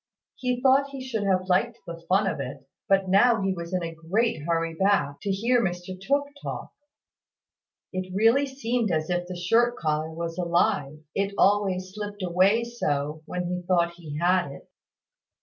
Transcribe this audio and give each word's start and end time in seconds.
He 0.35 0.59
thought 0.63 0.89
he 0.89 1.05
should 1.07 1.25
have 1.25 1.47
liked 1.47 1.77
the 1.85 2.01
fun 2.09 2.25
of 2.25 2.39
it; 2.39 2.67
but 2.89 3.07
now 3.07 3.43
he 3.43 3.53
was 3.53 3.71
in 3.71 3.83
a 3.83 3.93
great 3.93 4.41
hurry 4.47 4.73
back, 4.73 5.17
to 5.21 5.29
hear 5.29 5.61
Mr 5.63 5.89
Tooke 5.95 6.29
talk. 6.41 6.71
It 7.93 8.11
really 8.11 8.47
seemed 8.47 8.89
as 8.91 9.11
if 9.11 9.27
the 9.27 9.35
shirt 9.37 9.75
collar 9.77 10.09
was 10.11 10.39
alive, 10.39 11.01
it 11.13 11.35
always 11.37 11.93
slipped 11.93 12.23
away 12.23 12.63
so 12.63 13.21
when 13.27 13.45
he 13.45 13.61
thought 13.61 13.93
he 13.97 14.17
had 14.17 14.49
it. 14.51 14.67